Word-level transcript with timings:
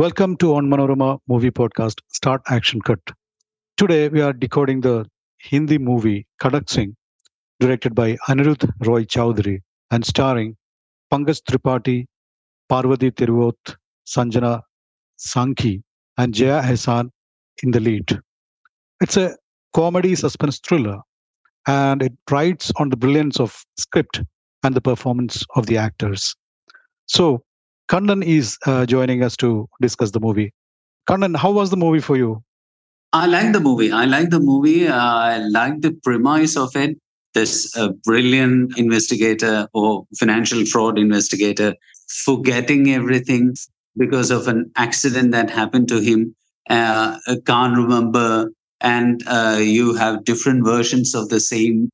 Welcome 0.00 0.38
to 0.38 0.54
On 0.54 0.66
Manorama 0.66 1.18
Movie 1.28 1.50
Podcast 1.50 2.00
Start 2.08 2.40
Action 2.48 2.80
Cut. 2.80 3.00
Today 3.76 4.08
we 4.08 4.22
are 4.22 4.32
decoding 4.32 4.80
the 4.80 5.04
Hindi 5.36 5.76
movie 5.76 6.26
Kadak 6.40 6.70
Singh, 6.70 6.96
directed 7.58 7.94
by 7.94 8.16
Anirudh 8.26 8.66
Roy 8.86 9.04
Chowdhury 9.04 9.60
and 9.90 10.02
starring 10.02 10.56
Pankaj 11.12 11.42
Tripathi, 11.42 12.06
Parvati 12.70 13.10
Tiruvoth, 13.10 13.76
Sanjana 14.06 14.62
Sanghi, 15.18 15.82
and 16.16 16.32
Jaya 16.32 16.62
Ahsan 16.62 17.10
in 17.62 17.70
the 17.70 17.80
lead. 17.80 18.18
It's 19.02 19.18
a 19.18 19.36
comedy 19.74 20.14
suspense 20.14 20.60
thriller 20.60 20.96
and 21.66 22.02
it 22.02 22.14
rides 22.30 22.72
on 22.76 22.88
the 22.88 22.96
brilliance 22.96 23.38
of 23.38 23.54
script 23.78 24.22
and 24.62 24.74
the 24.74 24.80
performance 24.80 25.44
of 25.56 25.66
the 25.66 25.76
actors. 25.76 26.34
So, 27.04 27.42
Kannan 27.90 28.22
is 28.22 28.56
uh, 28.66 28.86
joining 28.86 29.24
us 29.24 29.36
to 29.38 29.68
discuss 29.82 30.12
the 30.12 30.20
movie. 30.20 30.54
Kannan, 31.08 31.34
how 31.34 31.50
was 31.50 31.70
the 31.70 31.76
movie 31.76 32.00
for 32.00 32.16
you? 32.16 32.42
I 33.12 33.26
like 33.26 33.52
the 33.52 33.58
movie. 33.58 33.90
I 33.90 34.04
like 34.04 34.30
the 34.30 34.38
movie. 34.38 34.86
Uh, 34.86 34.96
I 34.96 35.38
like 35.38 35.80
the 35.80 35.90
premise 36.04 36.56
of 36.56 36.76
it. 36.76 36.96
This 37.34 37.76
uh, 37.76 37.88
brilliant 38.04 38.78
investigator 38.78 39.68
or 39.74 40.04
financial 40.16 40.64
fraud 40.66 40.98
investigator 40.98 41.74
forgetting 42.24 42.90
everything 42.90 43.54
because 43.96 44.30
of 44.30 44.46
an 44.46 44.70
accident 44.76 45.32
that 45.32 45.50
happened 45.50 45.88
to 45.88 46.00
him, 46.00 46.34
uh, 46.68 47.18
can't 47.46 47.76
remember, 47.76 48.50
and 48.80 49.22
uh, 49.26 49.58
you 49.60 49.94
have 49.94 50.24
different 50.24 50.64
versions 50.64 51.14
of 51.14 51.28
the 51.28 51.40
same 51.40 51.90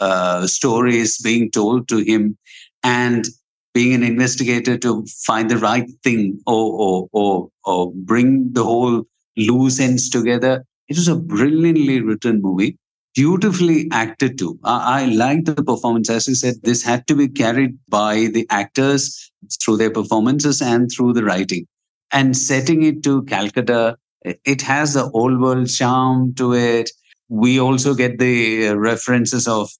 uh, 0.00 0.46
stories 0.46 1.18
being 1.18 1.50
told 1.50 1.88
to 1.88 1.98
him, 1.98 2.36
and 2.82 3.26
being 3.72 3.94
an 3.94 4.02
investigator 4.02 4.76
to 4.78 5.04
find 5.24 5.50
the 5.50 5.58
right 5.58 5.88
thing 6.02 6.40
or, 6.46 6.72
or, 6.72 7.08
or, 7.12 7.48
or 7.64 7.92
bring 7.94 8.52
the 8.52 8.64
whole 8.64 9.04
loose 9.36 9.80
ends 9.80 10.08
together. 10.08 10.64
It 10.88 10.96
was 10.96 11.08
a 11.08 11.16
brilliantly 11.16 12.00
written 12.00 12.42
movie, 12.42 12.76
beautifully 13.14 13.88
acted 13.92 14.38
too. 14.38 14.58
I, 14.64 15.02
I 15.02 15.04
liked 15.06 15.46
the 15.46 15.62
performance. 15.62 16.10
As 16.10 16.28
I 16.28 16.32
said, 16.32 16.56
this 16.62 16.82
had 16.82 17.06
to 17.06 17.14
be 17.14 17.28
carried 17.28 17.78
by 17.88 18.28
the 18.32 18.46
actors 18.50 19.30
through 19.62 19.76
their 19.76 19.90
performances 19.90 20.60
and 20.60 20.90
through 20.90 21.12
the 21.12 21.24
writing. 21.24 21.66
And 22.12 22.36
setting 22.36 22.82
it 22.82 23.04
to 23.04 23.22
Calcutta, 23.22 23.96
it 24.24 24.62
has 24.62 24.94
the 24.94 25.08
old 25.10 25.40
world 25.40 25.68
charm 25.68 26.34
to 26.34 26.54
it. 26.54 26.90
We 27.28 27.60
also 27.60 27.94
get 27.94 28.18
the 28.18 28.70
references 28.74 29.46
of 29.46 29.70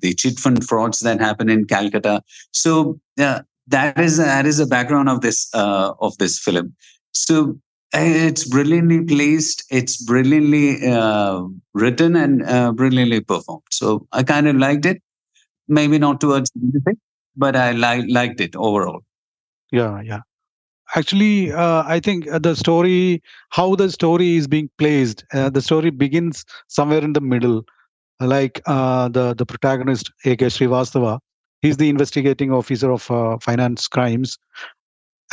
the 0.00 0.14
chit 0.14 0.38
fund 0.38 0.66
frauds 0.66 1.00
that 1.00 1.20
happen 1.20 1.48
in 1.48 1.64
Calcutta. 1.64 2.22
So 2.52 3.00
uh, 3.18 3.42
that 3.68 3.98
is 3.98 4.16
that 4.18 4.46
is 4.46 4.58
the 4.58 4.66
background 4.66 5.08
of 5.08 5.20
this 5.20 5.48
uh, 5.54 5.92
of 6.00 6.16
this 6.18 6.38
film. 6.38 6.74
So 7.12 7.58
it's 7.92 8.48
brilliantly 8.48 9.04
placed. 9.04 9.64
It's 9.70 10.02
brilliantly 10.02 10.86
uh, 10.86 11.42
written 11.74 12.16
and 12.16 12.42
uh, 12.44 12.72
brilliantly 12.72 13.20
performed. 13.20 13.62
So 13.70 14.06
I 14.12 14.22
kind 14.22 14.48
of 14.48 14.56
liked 14.56 14.86
it. 14.86 15.02
Maybe 15.68 15.98
not 15.98 16.20
towards 16.20 16.50
music, 16.54 16.96
but 17.36 17.56
I 17.56 17.72
li- 17.72 18.12
liked 18.12 18.40
it 18.40 18.56
overall. 18.56 19.02
Yeah, 19.72 20.00
yeah. 20.02 20.20
Actually, 20.96 21.52
uh, 21.52 21.84
I 21.86 22.00
think 22.00 22.28
uh, 22.28 22.40
the 22.40 22.56
story, 22.56 23.22
how 23.50 23.76
the 23.76 23.90
story 23.90 24.34
is 24.34 24.48
being 24.48 24.68
placed, 24.78 25.24
uh, 25.32 25.48
the 25.48 25.62
story 25.62 25.90
begins 25.90 26.44
somewhere 26.66 27.02
in 27.02 27.12
the 27.12 27.20
middle 27.20 27.64
like 28.20 28.60
uh, 28.66 29.08
the 29.08 29.34
the 29.34 29.46
protagonist 29.46 30.10
A.K. 30.24 30.46
Srivastava. 30.46 31.18
He's 31.62 31.76
the 31.76 31.88
investigating 31.90 32.52
officer 32.52 32.90
of 32.90 33.10
uh, 33.10 33.38
finance 33.38 33.86
crimes, 33.88 34.38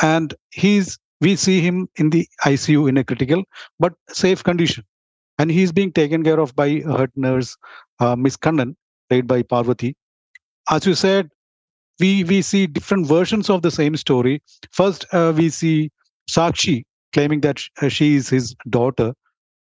and 0.01 0.33
he's 0.51 0.97
we 1.21 1.35
see 1.35 1.61
him 1.61 1.87
in 1.97 2.09
the 2.11 2.27
ICU 2.45 2.87
in 2.87 2.97
a 2.97 3.03
critical 3.03 3.43
but 3.79 3.93
safe 4.09 4.43
condition, 4.43 4.83
and 5.39 5.51
he's 5.51 5.71
being 5.71 5.91
taken 5.91 6.23
care 6.23 6.39
of 6.39 6.55
by 6.55 6.79
her 6.81 7.07
nurse, 7.15 7.57
uh, 7.99 8.15
Miss 8.15 8.37
Kannan, 8.37 8.75
played 9.09 9.27
by 9.27 9.41
Parvati. 9.43 9.95
As 10.69 10.85
you 10.85 10.95
said, 10.95 11.29
we 11.99 12.23
we 12.23 12.41
see 12.41 12.67
different 12.67 13.07
versions 13.07 13.49
of 13.49 13.61
the 13.61 13.71
same 13.71 13.97
story. 13.97 14.41
First, 14.71 15.05
uh, 15.13 15.33
we 15.35 15.49
see 15.49 15.91
Sakshi 16.29 16.83
claiming 17.13 17.41
that 17.41 17.61
uh, 17.81 17.89
she 17.89 18.15
is 18.15 18.29
his 18.29 18.55
daughter, 18.69 19.13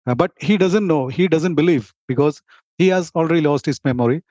uh, 0.06 0.14
but 0.14 0.32
he 0.40 0.56
doesn't 0.56 0.86
know, 0.86 1.08
he 1.08 1.28
doesn't 1.28 1.54
believe 1.54 1.92
because 2.08 2.42
he 2.78 2.88
has 2.88 3.10
already 3.14 3.40
lost 3.40 3.66
his 3.66 3.80
memory. 3.84 4.22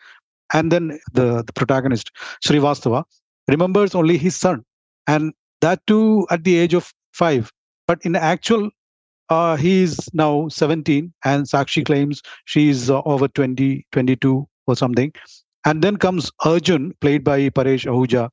And 0.53 0.71
then 0.71 0.99
the, 1.13 1.43
the 1.43 1.53
protagonist, 1.53 2.11
Srivastava, 2.45 3.03
remembers 3.47 3.95
only 3.95 4.17
his 4.17 4.35
son. 4.35 4.63
And 5.07 5.33
that 5.61 5.85
too 5.87 6.27
at 6.29 6.43
the 6.43 6.57
age 6.57 6.73
of 6.73 6.93
five. 7.13 7.51
But 7.87 7.99
in 8.03 8.15
actual, 8.15 8.69
uh, 9.29 9.55
he 9.55 9.83
is 9.83 10.09
now 10.13 10.47
17, 10.49 11.11
and 11.25 11.45
Sakshi 11.45 11.85
claims 11.85 12.21
she's 12.45 12.89
uh, 12.89 13.01
over 13.03 13.27
20, 13.27 13.85
22 13.91 14.47
or 14.67 14.75
something. 14.75 15.11
And 15.65 15.81
then 15.81 15.97
comes 15.97 16.31
Arjun, 16.43 16.93
played 17.01 17.23
by 17.23 17.49
Paresh 17.49 17.85
Pahuja, 17.85 18.29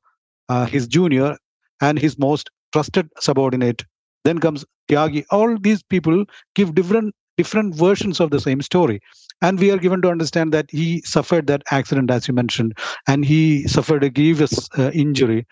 uh, 0.49 0.65
his 0.65 0.87
junior 0.87 1.37
and 1.81 1.97
his 1.97 2.19
most 2.19 2.49
trusted 2.73 3.09
subordinate. 3.19 3.83
Then 4.25 4.39
comes 4.39 4.65
Tyagi. 4.89 5.25
All 5.31 5.57
these 5.57 5.81
people 5.81 6.25
give 6.55 6.75
different 6.75 7.15
different 7.37 7.75
versions 7.75 8.19
of 8.19 8.31
the 8.31 8.39
same 8.39 8.61
story. 8.61 8.99
And 9.41 9.59
we 9.59 9.71
are 9.71 9.77
given 9.77 10.01
to 10.03 10.09
understand 10.09 10.51
that 10.53 10.69
he 10.69 11.01
suffered 11.01 11.47
that 11.47 11.63
accident 11.71 12.11
as 12.11 12.27
you 12.27 12.33
mentioned 12.33 12.77
and 13.07 13.25
he 13.25 13.67
suffered 13.67 14.03
a 14.03 14.09
grievous 14.09 14.69
uh, 14.77 14.91
injury 14.93 15.47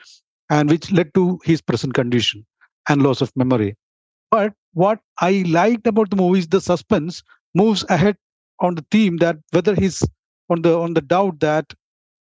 and 0.49 0.69
which 0.69 0.91
led 0.91 1.13
to 1.13 1.39
his 1.43 1.61
present 1.61 1.93
condition 1.93 2.45
and 2.87 3.01
loss 3.01 3.21
of 3.21 3.35
memory. 3.35 3.75
But 4.31 4.53
what 4.73 4.99
i 5.19 5.43
liked 5.47 5.87
about 5.87 6.09
the 6.11 6.15
movie 6.15 6.39
is 6.39 6.47
the 6.47 6.61
suspense 6.61 7.23
moves 7.55 7.83
ahead 7.89 8.15
on 8.59 8.75
the 8.75 8.85
theme 8.91 9.17
that 9.17 9.37
whether 9.51 9.73
he's 9.73 10.03
on 10.49 10.61
the 10.61 10.77
on 10.77 10.93
the 10.93 11.01
doubt 11.01 11.39
that 11.39 11.73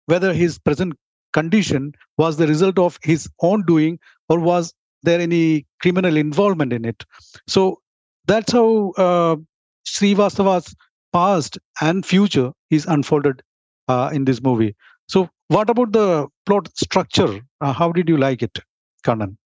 whether 0.06 0.32
his 0.32 0.60
present 0.60 0.94
condition 1.34 1.92
was 2.18 2.38
the 2.38 2.48
result 2.48 2.78
of 2.78 3.00
his 3.02 3.28
own 3.42 3.64
doing 3.66 4.00
or 4.30 4.40
was 4.40 4.74
there 5.06 5.20
any 5.20 5.66
criminal 5.82 6.18
involvement 6.18 6.74
in 6.74 6.86
it. 6.86 7.04
So 7.48 7.80
that's 8.28 8.52
how 8.52 8.92
uh, 8.98 9.36
Srivastava's 9.88 10.76
past 11.14 11.58
and 11.82 12.06
future 12.06 12.52
is 12.70 12.86
unfolded 12.86 13.42
uh, 13.88 14.10
in 14.14 14.26
this 14.26 14.42
movie. 14.42 14.76
So, 15.08 15.30
what 15.48 15.70
about 15.70 15.92
the 15.92 16.28
plot 16.46 16.70
structure? 16.76 17.40
Uh, 17.62 17.74
how 17.74 17.92
did 17.92 18.10
you 18.10 18.18
like 18.18 18.42
it, 18.42 18.60
Kannan? 19.06 19.38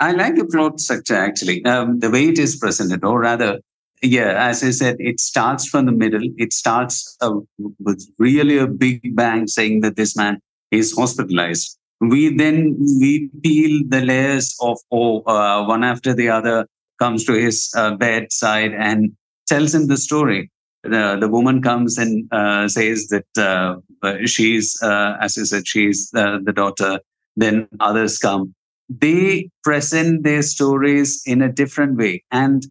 I 0.00 0.12
like 0.12 0.36
the 0.36 0.46
plot 0.46 0.80
structure 0.80 1.14
actually, 1.14 1.64
um, 1.64 2.00
the 2.00 2.10
way 2.10 2.28
it 2.28 2.38
is 2.38 2.56
presented, 2.56 3.04
or 3.04 3.20
rather, 3.20 3.60
yeah, 4.02 4.48
as 4.48 4.64
I 4.64 4.70
said, 4.70 4.96
it 4.98 5.20
starts 5.20 5.68
from 5.68 5.86
the 5.86 5.92
middle. 5.92 6.22
It 6.36 6.52
starts 6.52 7.16
uh, 7.20 7.34
with 7.78 8.04
really 8.18 8.58
a 8.58 8.66
big 8.66 9.14
bang 9.14 9.46
saying 9.46 9.80
that 9.82 9.96
this 9.96 10.16
man 10.16 10.40
is 10.70 10.94
hospitalized. 10.96 11.78
We 12.00 12.36
then 12.36 12.76
we 13.00 13.30
peel 13.42 13.82
the 13.88 14.04
layers 14.04 14.54
of 14.60 14.78
oh, 14.90 15.20
uh, 15.22 15.64
one 15.64 15.84
after 15.84 16.12
the 16.12 16.28
other 16.28 16.66
comes 16.98 17.24
to 17.24 17.32
his 17.32 17.70
uh, 17.76 17.94
bedside 17.96 18.72
and 18.72 19.12
tells 19.46 19.74
him 19.74 19.88
the 19.88 19.96
story 19.96 20.50
the, 20.84 21.16
the 21.18 21.28
woman 21.28 21.62
comes 21.62 21.98
and 21.98 22.28
uh, 22.32 22.68
says 22.68 23.08
that 23.08 23.26
uh, 23.38 23.76
uh 24.06 24.26
she's, 24.26 24.80
uh, 24.82 25.16
as 25.20 25.36
you 25.36 25.44
said, 25.46 25.66
she's 25.66 26.12
uh, 26.14 26.38
the 26.44 26.52
daughter. 26.52 27.00
Then 27.36 27.68
others 27.80 28.18
come. 28.18 28.54
They 28.88 29.50
present 29.64 30.22
their 30.22 30.42
stories 30.42 31.22
in 31.26 31.42
a 31.42 31.50
different 31.50 31.96
way. 31.96 32.22
And 32.30 32.64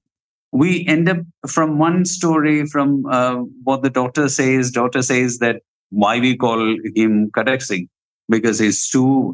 we 0.52 0.86
end 0.88 1.10
up 1.10 1.18
from 1.48 1.80
one 1.80 2.06
story 2.06 2.66
from 2.68 3.06
uh, 3.08 3.38
what 3.64 3.81
the 3.81 3.90
daughter 3.90 4.30
says. 4.30 4.72
Daughter 4.72 5.02
says 5.02 5.40
that 5.40 5.62
why 5.90 6.19
we 6.19 6.38
call 6.38 6.78
him 6.96 7.31
Kadak 7.31 7.62
Singh 7.62 7.90
because 8.30 8.60
he's 8.60 8.90
too 8.90 9.34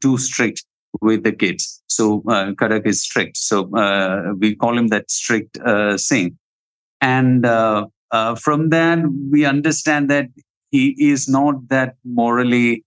too 0.00 0.18
strict 0.18 0.64
with 1.00 1.24
the 1.24 1.32
kids. 1.32 1.79
So 1.90 2.22
uh, 2.28 2.52
Kadak 2.52 2.86
is 2.86 3.02
strict. 3.02 3.36
So 3.36 3.64
we 4.38 4.54
call 4.54 4.78
him 4.78 4.88
that 4.88 5.10
strict 5.10 5.58
Singh. 5.96 6.38
And 7.00 7.46
uh, 7.46 7.86
from 8.36 8.70
that, 8.70 8.98
we 9.30 9.44
understand 9.44 10.10
that 10.10 10.26
he 10.70 10.94
is 10.98 11.28
not 11.28 11.68
that 11.68 11.96
morally 12.04 12.84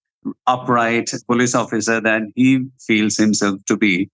upright 0.48 1.12
police 1.28 1.54
officer 1.54 2.00
that 2.00 2.22
he 2.36 2.66
feels 2.80 3.18
himself 3.18 3.60
to 3.66 3.76
be, 3.76 4.10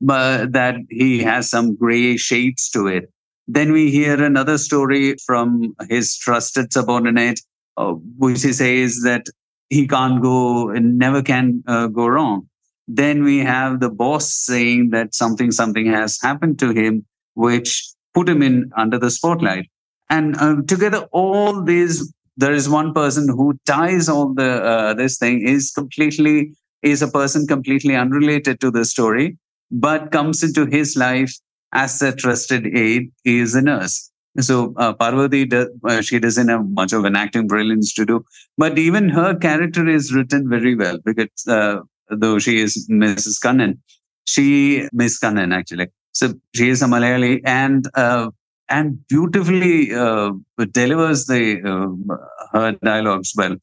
but 0.00 0.52
that 0.52 0.74
he 0.90 1.22
has 1.22 1.48
some 1.48 1.76
gray 1.76 2.16
shades 2.16 2.68
to 2.70 2.88
it. 2.88 3.10
Then 3.46 3.72
we 3.72 3.90
hear 3.90 4.22
another 4.22 4.58
story 4.58 5.16
from 5.24 5.76
his 5.88 6.16
trusted 6.16 6.72
subordinate, 6.72 7.40
uh, 7.76 7.92
which 8.18 8.42
he 8.42 8.52
says 8.52 9.02
that 9.04 9.26
he 9.70 9.86
can't 9.86 10.22
go 10.22 10.70
and 10.70 10.98
never 10.98 11.22
can 11.22 11.62
uh, 11.66 11.88
go 11.88 12.06
wrong. 12.06 12.48
Then 12.86 13.24
we 13.24 13.38
have 13.38 13.80
the 13.80 13.90
boss 13.90 14.34
saying 14.34 14.90
that 14.90 15.14
something, 15.14 15.50
something 15.50 15.86
has 15.86 16.18
happened 16.20 16.58
to 16.58 16.70
him, 16.70 17.04
which 17.34 17.92
put 18.12 18.28
him 18.28 18.42
in 18.42 18.70
under 18.76 18.98
the 18.98 19.10
spotlight 19.10 19.68
and 20.10 20.36
uh, 20.36 20.56
together 20.66 21.06
all 21.12 21.62
these 21.62 22.12
there 22.36 22.52
is 22.52 22.68
one 22.68 22.92
person 22.92 23.28
who 23.28 23.58
ties 23.64 24.08
all 24.08 24.34
the 24.34 24.50
uh, 24.72 24.94
this 24.94 25.18
thing 25.18 25.46
is 25.46 25.70
completely 25.70 26.52
is 26.82 27.02
a 27.02 27.08
person 27.08 27.46
completely 27.46 27.96
unrelated 27.96 28.60
to 28.60 28.70
the 28.70 28.84
story 28.84 29.38
but 29.70 30.10
comes 30.12 30.42
into 30.42 30.66
his 30.66 30.96
life 30.96 31.32
as 31.72 32.00
a 32.02 32.14
trusted 32.14 32.66
aide 32.76 33.10
is 33.24 33.54
a 33.54 33.62
nurse. 33.62 34.10
So 34.38 34.74
uh, 34.76 34.92
Parvati, 34.92 35.44
does, 35.44 35.68
uh, 35.88 36.00
she 36.02 36.18
doesn't 36.18 36.48
have 36.48 36.68
much 36.68 36.92
of 36.92 37.04
an 37.04 37.16
acting 37.16 37.46
brilliance 37.46 37.92
to 37.94 38.04
do, 38.04 38.24
but 38.58 38.78
even 38.78 39.08
her 39.08 39.34
character 39.34 39.88
is 39.88 40.12
written 40.12 40.48
very 40.48 40.76
well 40.76 40.98
because 41.04 41.46
uh, 41.48 41.78
though 42.08 42.38
she 42.38 42.60
is 42.60 42.88
Mrs. 42.90 43.40
Kannan, 43.40 43.78
she 44.26 44.88
Miss 44.92 45.18
Kannan 45.18 45.52
actually. 45.52 45.88
So 46.12 46.34
she 46.54 46.68
is 46.68 46.82
a 46.82 46.86
Malayali 46.86 47.40
and 47.44 47.88
uh, 47.94 48.30
and 48.68 49.06
beautifully 49.08 49.94
uh, 49.94 50.32
delivers 50.72 51.26
the 51.26 51.60
uh, 51.62 52.16
her 52.52 52.72
dialogues 52.82 53.32
well 53.36 53.56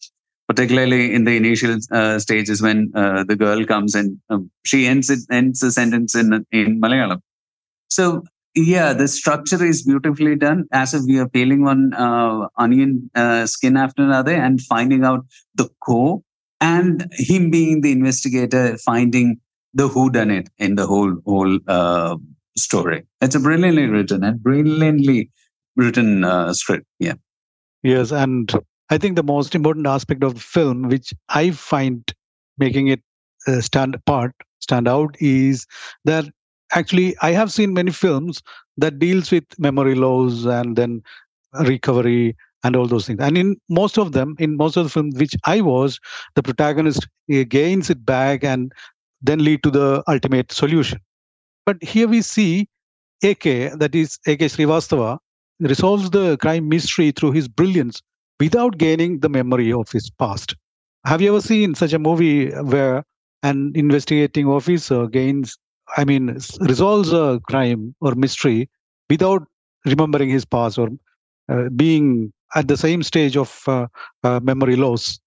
particularly 0.47 1.13
in 1.13 1.23
the 1.23 1.37
initial 1.37 1.77
uh, 1.91 2.19
stages 2.19 2.61
when 2.61 2.91
uh, 2.93 3.23
the 3.23 3.37
girl 3.37 3.65
comes 3.65 3.95
and 3.95 4.19
um, 4.29 4.51
she 4.65 4.85
ends 4.85 5.09
it 5.09 5.19
ends 5.31 5.61
the 5.61 5.71
sentence 5.71 6.13
in 6.13 6.45
in 6.51 6.81
Malayalam. 6.81 7.21
So 7.89 8.23
yeah, 8.53 8.91
the 8.91 9.07
structure 9.07 9.63
is 9.63 9.83
beautifully 9.83 10.35
done 10.35 10.65
as 10.73 10.93
if 10.93 11.03
we 11.05 11.19
are 11.19 11.29
peeling 11.29 11.63
one 11.63 11.93
uh, 11.93 12.47
onion 12.57 13.09
skin 13.45 13.77
after 13.77 14.03
another 14.03 14.33
and 14.33 14.59
finding 14.61 15.05
out 15.05 15.25
the 15.55 15.69
core, 15.85 16.21
and 16.61 17.07
him 17.13 17.49
being 17.49 17.81
the 17.81 17.91
investigator 17.91 18.77
finding 18.77 19.39
the 19.73 19.87
who 19.87 20.09
done 20.09 20.31
it 20.31 20.49
in 20.57 20.75
the 20.75 20.85
whole 20.85 21.15
whole 21.25 21.59
uh, 21.67 22.15
story. 22.57 23.03
It's 23.21 23.35
a 23.35 23.39
brilliantly 23.39 23.87
written 23.87 24.23
and 24.23 24.41
brilliantly 24.41 25.29
written 25.75 26.23
uh, 26.23 26.53
script. 26.53 26.85
Yeah. 26.99 27.13
Yes, 27.83 28.11
and 28.11 28.51
I 28.89 28.97
think 28.97 29.15
the 29.15 29.23
most 29.23 29.55
important 29.55 29.87
aspect 29.87 30.23
of 30.23 30.35
the 30.35 30.39
film, 30.39 30.83
which 30.83 31.13
I 31.29 31.51
find 31.51 32.03
making 32.57 32.89
it 32.89 33.01
uh, 33.47 33.61
stand 33.61 33.95
apart, 33.95 34.33
stand 34.59 34.87
out, 34.87 35.15
is 35.19 35.65
that 36.05 36.25
actually 36.73 37.15
I 37.21 37.31
have 37.31 37.51
seen 37.51 37.73
many 37.73 37.91
films 37.91 38.41
that 38.77 38.99
deals 38.99 39.31
with 39.31 39.45
memory 39.57 39.95
loss 39.95 40.45
and 40.45 40.75
then 40.75 41.01
recovery 41.53 42.35
and 42.63 42.75
all 42.75 42.87
those 42.87 43.07
things. 43.07 43.19
And 43.21 43.37
in 43.37 43.57
most 43.69 43.97
of 43.97 44.11
them, 44.11 44.35
in 44.39 44.57
most 44.57 44.77
of 44.77 44.83
the 44.85 44.89
films 44.89 45.15
which 45.17 45.35
I 45.45 45.61
was, 45.61 45.99
the 46.35 46.43
protagonist 46.43 47.07
gains 47.49 47.89
it 47.89 48.05
back 48.05 48.43
and 48.43 48.71
then 49.21 49.43
lead 49.43 49.63
to 49.63 49.71
the 49.71 50.03
ultimate 50.07 50.51
solution. 50.51 50.99
But 51.65 51.81
here 51.83 52.07
we 52.07 52.21
see 52.21 52.67
AK, 53.23 53.69
that 53.69 53.95
is 53.95 54.19
AK 54.27 54.39
Srivastava, 54.41 55.17
resolves 55.59 56.09
the 56.11 56.37
crime 56.37 56.69
mystery 56.69 57.11
through 57.11 57.31
his 57.33 57.47
brilliance 57.47 58.01
without 58.39 58.77
gaining 58.77 59.19
the 59.19 59.29
memory 59.29 59.71
of 59.71 59.91
his 59.91 60.09
past. 60.09 60.55
Have 61.05 61.21
you 61.21 61.29
ever 61.29 61.41
seen 61.41 61.75
such 61.75 61.93
a 61.93 61.99
movie 61.99 62.49
where 62.51 63.03
an 63.43 63.71
investigating 63.75 64.47
officer 64.47 65.07
gains, 65.07 65.57
I 65.97 66.05
mean, 66.05 66.37
resolves 66.61 67.11
a 67.13 67.39
crime 67.47 67.95
or 68.01 68.15
mystery 68.15 68.69
without 69.09 69.43
remembering 69.85 70.29
his 70.29 70.45
past 70.45 70.77
or 70.77 70.89
uh, 71.49 71.69
being 71.75 72.31
at 72.55 72.67
the 72.67 72.77
same 72.77 73.03
stage 73.03 73.37
of 73.37 73.63
uh, 73.67 73.87
uh, 74.23 74.39
memory 74.41 74.75
loss? 74.75 75.19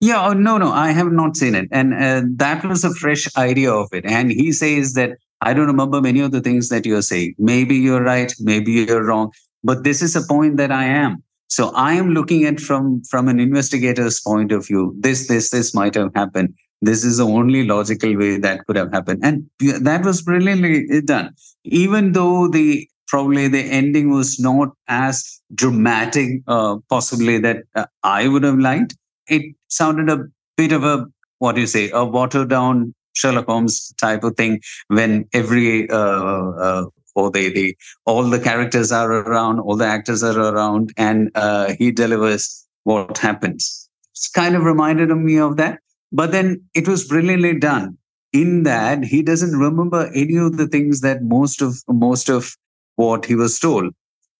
Yeah, 0.00 0.26
oh, 0.26 0.32
no, 0.32 0.58
no, 0.58 0.72
I 0.72 0.90
have 0.90 1.12
not 1.12 1.36
seen 1.36 1.54
it. 1.54 1.68
And 1.70 1.94
uh, 1.94 2.22
that 2.36 2.64
was 2.64 2.82
a 2.82 2.92
fresh 2.94 3.28
idea 3.36 3.72
of 3.72 3.88
it. 3.92 4.04
And 4.04 4.32
he 4.32 4.50
says 4.50 4.94
that 4.94 5.12
I 5.40 5.54
don't 5.54 5.66
remember 5.66 6.00
many 6.00 6.20
of 6.20 6.32
the 6.32 6.40
things 6.40 6.68
that 6.70 6.84
you're 6.84 7.02
saying. 7.02 7.34
Maybe 7.38 7.76
you're 7.76 8.02
right, 8.02 8.32
maybe 8.40 8.72
you're 8.72 9.04
wrong, 9.04 9.30
but 9.62 9.84
this 9.84 10.02
is 10.02 10.16
a 10.16 10.22
point 10.22 10.56
that 10.56 10.72
I 10.72 10.84
am. 10.84 11.22
So 11.48 11.70
I 11.74 11.92
am 11.94 12.10
looking 12.10 12.44
at 12.44 12.58
from 12.58 13.02
from 13.10 13.28
an 13.28 13.38
investigator's 13.38 14.20
point 14.20 14.52
of 14.52 14.66
view. 14.66 14.94
This, 14.98 15.28
this, 15.28 15.50
this 15.50 15.74
might 15.74 15.94
have 15.94 16.10
happened. 16.14 16.54
This 16.80 17.04
is 17.04 17.18
the 17.18 17.26
only 17.26 17.64
logical 17.64 18.16
way 18.16 18.38
that 18.38 18.66
could 18.66 18.74
have 18.74 18.90
happened, 18.92 19.20
and 19.22 19.48
that 19.60 20.04
was 20.04 20.22
brilliantly 20.22 21.00
done. 21.02 21.30
Even 21.62 22.10
though 22.10 22.48
the 22.48 22.88
probably 23.12 23.46
the 23.46 23.62
ending 23.78 24.10
was 24.10 24.40
not 24.40 24.70
as 24.88 25.16
dramatic, 25.54 26.28
uh, 26.48 26.76
possibly 26.88 27.38
that 27.46 27.58
uh, 27.74 27.84
I 28.02 28.26
would 28.26 28.42
have 28.42 28.58
liked. 28.58 28.96
It 29.28 29.54
sounded 29.68 30.08
a 30.08 30.24
bit 30.56 30.72
of 30.72 30.82
a 30.82 31.06
what 31.42 31.56
do 31.56 31.60
you 31.60 31.66
say, 31.66 31.90
a 31.90 32.04
watered 32.04 32.48
down 32.48 32.94
Sherlock 33.14 33.46
Holmes 33.46 33.92
type 34.00 34.24
of 34.24 34.36
thing 34.36 34.60
when 34.88 35.28
every 35.34 35.90
uh, 35.90 36.50
uh, 36.66 36.84
or 37.14 37.30
they, 37.30 37.50
they 37.50 37.74
all 38.06 38.22
the 38.22 38.40
characters 38.40 38.92
are 38.92 39.12
around, 39.12 39.60
all 39.60 39.76
the 39.76 39.84
actors 39.84 40.22
are 40.22 40.38
around, 40.38 40.92
and 40.96 41.30
uh, 41.34 41.74
he 41.78 41.90
delivers 41.90 42.66
what 42.84 43.18
happens. 43.18 43.90
It's 44.12 44.28
kind 44.28 44.56
of 44.56 44.62
reminded 44.62 45.10
me 45.10 45.38
of 45.38 45.56
that, 45.58 45.80
but 46.12 46.32
then 46.32 46.62
it 46.74 46.88
was 46.88 47.06
brilliantly 47.06 47.58
done. 47.58 47.98
In 48.32 48.62
that 48.62 49.04
he 49.04 49.20
doesn't 49.20 49.58
remember 49.58 50.10
any 50.14 50.36
of 50.36 50.56
the 50.56 50.66
things 50.66 51.02
that 51.02 51.22
most 51.22 51.60
of 51.60 51.74
most 51.86 52.30
of 52.30 52.56
what 53.02 53.24
he 53.24 53.34
was 53.34 53.58
told. 53.58 53.92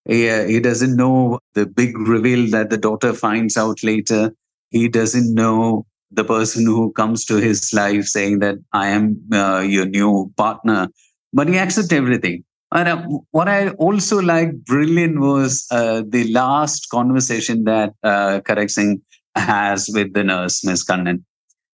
He, 0.04 0.28
uh, 0.28 0.46
he 0.46 0.58
doesn't 0.60 0.96
know 0.96 1.38
the 1.54 1.66
big 1.66 1.96
reveal 1.98 2.50
that 2.50 2.70
the 2.70 2.76
daughter 2.76 3.12
finds 3.12 3.56
out 3.56 3.82
later. 3.82 4.34
He 4.70 4.88
doesn't 4.88 5.34
know 5.34 5.86
the 6.10 6.24
person 6.24 6.66
who 6.66 6.92
comes 6.92 7.24
to 7.26 7.36
his 7.36 7.72
life 7.72 8.04
saying 8.04 8.40
that 8.40 8.56
I 8.72 8.88
am 8.88 9.04
uh, 9.32 9.60
your 9.60 9.86
new 9.86 10.32
partner, 10.36 10.88
but 11.32 11.48
he 11.48 11.58
accepts 11.58 11.92
everything. 11.92 12.44
And 12.72 12.88
uh, 12.88 13.02
what 13.30 13.48
I 13.48 13.68
also 13.86 14.20
liked 14.20 14.64
brilliant 14.64 15.20
was 15.20 15.66
uh, 15.70 16.02
the 16.08 16.30
last 16.32 16.88
conversation 16.90 17.64
that 17.64 17.92
uh, 18.02 18.40
Kadak 18.40 18.70
Singh 18.70 19.02
has 19.34 19.90
with 19.92 20.14
the 20.14 20.24
nurse, 20.24 20.64
Miss 20.64 20.84
Kannan. 20.84 21.24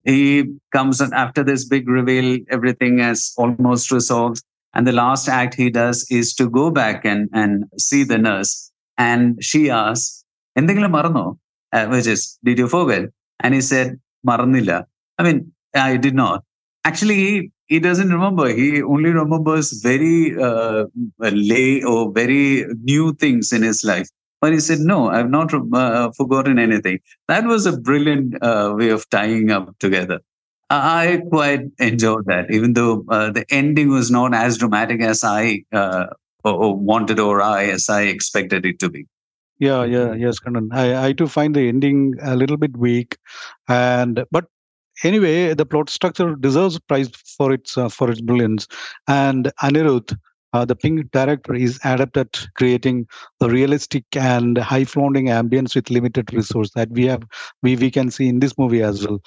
He 0.04 0.44
comes 0.72 1.00
and 1.00 1.12
after 1.12 1.44
this 1.44 1.64
big 1.66 1.88
reveal, 1.88 2.38
everything 2.50 3.00
is 3.00 3.32
almost 3.36 3.90
resolved. 3.90 4.42
And 4.75 4.87
the 4.87 4.91
last 4.91 5.25
act 5.29 5.53
he 5.53 5.69
does 5.69 5.97
is 6.09 6.33
to 6.35 6.49
go 6.49 6.71
back 6.71 7.05
and, 7.05 7.29
and 7.33 7.65
see 7.77 8.03
the 8.03 8.17
nurse. 8.17 8.71
And 8.97 9.23
she 9.49 9.61
asks, 9.83 10.09
എന്തെങ്കിലും 10.59 10.91
മറന്നോ 10.97 11.25
uh, 11.75 11.85
which 11.91 12.07
is, 12.13 12.21
did 12.47 12.57
you 12.61 12.67
forget? 12.67 13.03
And 13.43 13.53
he 13.57 13.61
said, 13.71 13.87
മറന്നില്ല. 14.29 14.73
I 15.19 15.23
mean, 15.27 15.39
I 15.89 15.97
did 16.05 16.15
not. 16.23 16.39
Actually, 16.89 17.17
he, 17.25 17.31
he 17.71 17.79
doesn't 17.79 18.11
remember. 18.17 18.45
He 18.59 18.67
only 18.93 19.11
remembers 19.21 19.67
very 19.89 20.17
uh, 20.47 20.81
lay 21.51 21.81
or 21.91 22.11
very 22.11 22.65
new 22.91 23.13
things 23.23 23.51
in 23.57 23.61
his 23.69 23.83
life. 23.91 24.09
But 24.41 24.51
he 24.55 24.59
said, 24.59 24.79
no, 24.93 24.99
I've 25.15 25.29
not 25.29 25.51
uh, 25.81 26.11
forgotten 26.19 26.57
anything. 26.59 26.97
That 27.31 27.45
was 27.45 27.65
a 27.65 27.77
brilliant 27.87 28.31
uh, 28.49 28.67
way 28.79 28.89
of 28.89 29.03
tying 29.09 29.51
up 29.57 29.67
together. 29.85 30.19
I 30.70 31.22
quite 31.30 31.62
enjoyed 31.78 32.26
that, 32.26 32.50
even 32.50 32.74
though 32.74 33.04
uh, 33.08 33.30
the 33.30 33.46
ending 33.50 33.88
was 33.88 34.10
not 34.10 34.34
as 34.34 34.58
dramatic 34.58 35.00
as 35.00 35.24
I 35.24 35.64
uh, 35.72 36.06
wanted 36.44 37.18
or 37.18 37.40
I 37.40 37.64
as 37.66 37.88
I 37.88 38.02
expected 38.02 38.66
it 38.66 38.78
to 38.80 38.90
be. 38.90 39.06
Yeah, 39.58 39.84
yeah, 39.84 40.14
yes, 40.14 40.38
Kannan. 40.38 40.68
I, 40.72 41.08
I 41.08 41.12
too 41.12 41.26
find 41.26 41.56
the 41.56 41.68
ending 41.68 42.14
a 42.22 42.36
little 42.36 42.56
bit 42.56 42.76
weak, 42.76 43.16
and 43.66 44.24
but 44.30 44.44
anyway, 45.02 45.54
the 45.54 45.66
plot 45.66 45.90
structure 45.90 46.36
deserves 46.36 46.78
praise 46.78 47.10
for 47.36 47.52
its 47.52 47.76
uh, 47.76 47.88
for 47.88 48.10
its 48.10 48.20
brilliance. 48.20 48.68
And 49.08 49.50
Anirudh, 49.62 50.16
uh, 50.52 50.64
the 50.64 50.76
Pink 50.76 51.10
director, 51.10 51.54
is 51.54 51.80
adept 51.82 52.16
at 52.16 52.46
creating 52.54 53.08
the 53.40 53.48
realistic 53.48 54.04
and 54.14 54.58
high 54.58 54.84
flaunting 54.84 55.26
ambience 55.26 55.74
with 55.74 55.90
limited 55.90 56.32
resource 56.32 56.70
that 56.76 56.90
we 56.90 57.06
have 57.06 57.24
we 57.62 57.74
we 57.74 57.90
can 57.90 58.10
see 58.10 58.28
in 58.28 58.40
this 58.40 58.56
movie 58.58 58.82
as 58.82 59.04
well. 59.06 59.20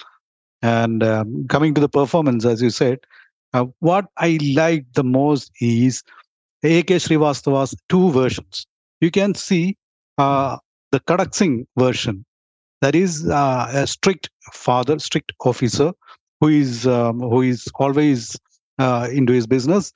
And 0.62 1.02
um, 1.02 1.46
coming 1.48 1.74
to 1.74 1.80
the 1.80 1.88
performance, 1.88 2.44
as 2.44 2.62
you 2.62 2.70
said, 2.70 3.00
uh, 3.52 3.66
what 3.80 4.06
I 4.16 4.38
liked 4.54 4.94
the 4.94 5.04
most 5.04 5.50
is 5.60 6.02
A.K. 6.62 6.96
Srivastava's 6.96 7.74
two 7.88 8.10
versions. 8.12 8.66
You 9.00 9.10
can 9.10 9.34
see 9.34 9.76
uh, 10.18 10.58
the 10.92 11.00
Kadak 11.00 11.34
Singh 11.34 11.66
version, 11.76 12.24
that 12.80 12.94
is 12.94 13.28
uh, 13.28 13.68
a 13.72 13.86
strict 13.86 14.30
father, 14.52 14.98
strict 14.98 15.32
officer 15.44 15.92
who 16.40 16.48
is 16.48 16.86
um, 16.86 17.20
who 17.20 17.40
is 17.42 17.68
always 17.76 18.36
uh, 18.78 19.08
into 19.12 19.32
his 19.32 19.46
business, 19.46 19.92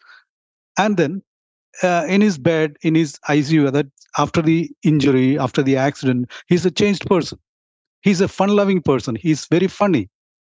and 0.79 0.97
then 0.97 1.23
uh, 1.83 2.05
in 2.09 2.21
his 2.21 2.39
bed 2.39 2.77
in 2.83 2.95
his 2.95 3.19
ICU, 3.29 3.73
that 3.73 3.87
after 4.17 4.41
the 4.41 4.71
injury, 4.85 5.39
after 5.39 5.63
the 5.63 5.77
accident, 5.77 6.31
he's 6.47 6.65
a 6.65 6.71
changed 6.71 7.05
person. 7.07 7.39
He's 8.03 8.21
a 8.21 8.29
fun-loving 8.29 8.83
person. 8.83 9.17
He's 9.17 9.47
very 9.47 9.67
funny, 9.67 10.09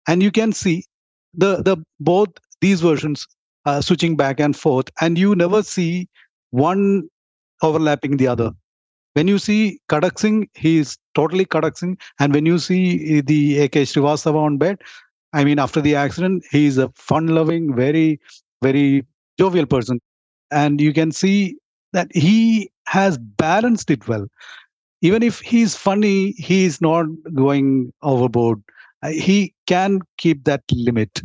and 0.07 0.24
you 0.24 0.31
can 0.31 0.51
see 0.53 0.85
the 1.33 1.62
the 1.63 1.77
both 2.00 2.29
these 2.62 2.81
versions 2.81 3.27
uh, 3.65 3.81
switching 3.81 4.15
back 4.15 4.39
and 4.39 4.55
forth, 4.55 4.89
and 5.01 5.17
you 5.17 5.35
never 5.35 5.63
see 5.63 6.07
one 6.51 7.03
overlapping 7.62 8.17
the 8.17 8.27
other 8.27 8.51
when 9.13 9.27
you 9.27 9.39
see 9.39 9.79
Kadak 9.89 10.47
he 10.55 10.77
is 10.77 10.97
totally 11.15 11.45
Kadak. 11.45 11.97
And 12.19 12.33
when 12.33 12.45
you 12.45 12.59
see 12.59 13.21
the 13.21 13.59
AK 13.59 13.71
Srivastava 13.89 14.35
on 14.35 14.57
bed, 14.57 14.81
I 15.33 15.43
mean, 15.43 15.59
after 15.59 15.81
the 15.81 15.95
accident, 15.95 16.45
he 16.51 16.65
is 16.65 16.77
a 16.77 16.89
fun 16.95 17.27
loving, 17.27 17.75
very, 17.75 18.19
very 18.62 19.05
jovial 19.39 19.65
person. 19.65 20.00
And 20.51 20.79
you 20.79 20.93
can 20.93 21.12
see 21.12 21.57
that 21.93 22.09
he 22.13 22.69
has 22.88 23.17
balanced 23.17 23.89
it 23.89 24.07
well. 24.07 24.27
Even 25.01 25.24
if 25.24 25.39
he's 25.41 25.75
funny, 25.75 26.31
he 26.33 26.65
is 26.65 26.81
not 26.81 27.05
going 27.33 27.93
overboard. 28.01 28.62
Uh, 29.05 29.09
he 29.09 29.53
can 29.67 30.01
keep 30.17 30.43
that 30.45 30.63
limit. 30.71 31.21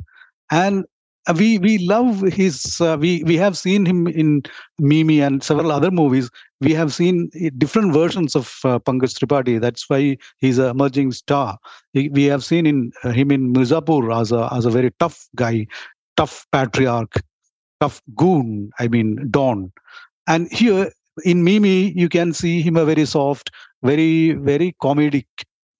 And 0.50 0.84
uh, 1.28 1.34
we 1.36 1.58
we 1.58 1.78
love 1.78 2.20
his 2.22 2.80
uh, 2.80 2.96
we 2.98 3.22
we 3.24 3.36
have 3.36 3.56
seen 3.56 3.86
him 3.86 4.06
in 4.06 4.42
Mimi 4.78 5.20
and 5.20 5.42
several 5.42 5.72
other 5.72 5.90
movies. 5.90 6.30
We 6.60 6.74
have 6.74 6.92
seen 6.92 7.30
different 7.56 7.92
versions 7.94 8.36
of 8.36 8.58
uh, 8.64 8.78
Pankaj 8.80 9.18
Tripathi. 9.18 9.60
That's 9.60 9.88
why 9.88 10.18
he's 10.38 10.58
an 10.58 10.70
emerging 10.70 11.12
star. 11.12 11.58
He, 11.92 12.08
we 12.08 12.24
have 12.24 12.44
seen 12.44 12.66
in 12.66 12.92
uh, 13.04 13.10
him 13.10 13.30
in 13.30 13.52
Mirzapur 13.54 14.14
as 14.20 14.32
a 14.32 14.48
as 14.52 14.66
a 14.66 14.70
very 14.70 14.90
tough 14.98 15.28
guy, 15.36 15.66
tough 16.16 16.46
patriarch, 16.52 17.22
tough 17.80 18.02
goon. 18.14 18.70
I 18.78 18.88
mean 18.88 19.28
Don, 19.30 19.72
and 20.26 20.50
here 20.52 20.90
in 21.24 21.44
Mimi 21.44 21.92
you 21.92 22.08
can 22.08 22.32
see 22.32 22.60
him 22.60 22.76
a 22.76 22.84
very 22.84 23.06
soft, 23.06 23.50
very 23.82 24.32
very 24.32 24.74
comedic 24.82 25.26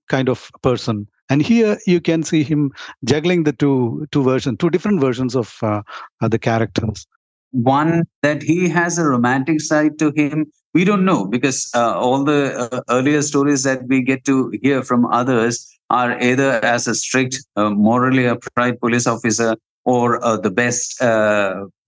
kind 0.09 0.29
of 0.29 0.51
person 0.63 1.07
and 1.31 1.41
here 1.41 1.79
you 1.87 2.01
can 2.01 2.23
see 2.23 2.43
him 2.43 2.73
juggling 3.05 3.45
the 3.45 3.53
two 3.53 4.07
two 4.11 4.23
versions 4.23 4.59
two 4.59 4.69
different 4.69 5.01
versions 5.01 5.35
of 5.35 5.57
uh, 5.63 5.83
uh, 6.21 6.29
the 6.29 6.39
characters. 6.39 7.07
One 7.53 8.05
that 8.23 8.43
he 8.43 8.69
has 8.69 8.99
a 8.99 9.05
romantic 9.05 9.61
side 9.61 9.99
to 10.01 10.13
him 10.15 10.51
we 10.75 10.85
don't 10.85 11.05
know 11.05 11.25
because 11.25 11.69
uh, 11.75 11.99
all 11.99 12.23
the 12.25 12.71
uh, 12.73 12.81
earlier 12.91 13.23
stories 13.23 13.65
that 13.65 13.87
we 13.89 14.03
get 14.03 14.25
to 14.25 14.53
hear 14.63 14.83
from 14.83 15.07
others 15.07 15.67
are 15.91 16.21
either 16.21 16.65
as 16.65 16.87
a 16.87 16.95
strict 16.95 17.43
uh, 17.57 17.71
morally 17.71 18.29
upright 18.29 18.79
police 18.79 19.07
officer 19.07 19.57
or 19.85 20.25
uh, 20.25 20.37
the 20.37 20.51
best 20.51 21.01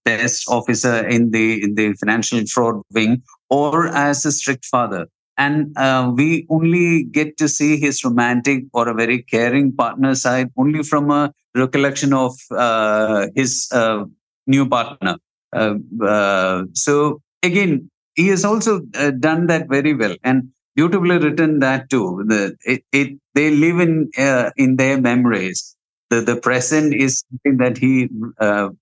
best 0.05 0.49
officer 0.49 1.07
in 1.07 1.31
the 1.31 1.63
in 1.63 1.77
the 1.77 1.93
financial 1.95 2.45
fraud 2.47 2.83
wing 2.93 3.23
or 3.51 3.87
as 3.87 4.25
a 4.27 4.33
strict 4.33 4.65
father 4.65 5.07
and 5.39 5.77
uh, 5.77 6.13
we 6.15 6.47
only 6.51 7.05
get 7.05 7.37
to 7.39 7.49
see 7.49 7.79
his 7.79 8.05
romantic 8.05 8.65
or 8.73 8.89
a 8.89 8.95
very 8.95 9.23
caring 9.23 9.73
partner 9.73 10.15
side 10.15 10.51
only 10.57 10.83
from 10.83 11.11
a 11.11 11.33
recollection 11.55 12.13
of 12.13 12.37
uh, 12.51 13.27
his 13.35 13.69
uh, 13.73 14.05
new 14.47 14.69
partner. 14.69 15.17
Uh, 15.53 15.75
uh, 16.05 16.65
so 16.73 17.21
again 17.43 17.91
he 18.15 18.29
has 18.29 18.45
also 18.45 18.81
uh, 18.95 19.11
done 19.11 19.47
that 19.47 19.69
very 19.69 19.95
well 19.95 20.17
and 20.23 20.49
beautifully 20.77 21.19
written 21.19 21.59
that 21.61 21.89
too. 21.91 22.25
The, 22.27 22.57
it, 22.65 22.85
it, 22.93 23.19
they 23.35 23.51
live 23.51 23.81
in 23.81 24.11
in 24.57 24.77
their 24.77 25.01
memories. 25.01 25.77
The, 26.11 26.21
the 26.21 26.37
present 26.37 26.95
is 26.95 27.25
something 27.31 27.57
that 27.59 27.79
he 27.79 28.09